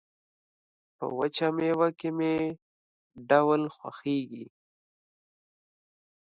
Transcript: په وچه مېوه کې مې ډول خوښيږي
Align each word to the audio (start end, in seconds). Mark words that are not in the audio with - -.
په 0.97 1.05
وچه 1.17 1.47
مېوه 1.55 1.89
کې 1.99 2.09
مې 2.17 2.35
ډول 3.29 3.61
خوښيږي 3.75 4.45